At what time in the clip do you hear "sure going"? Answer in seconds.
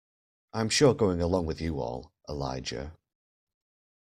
0.69-1.21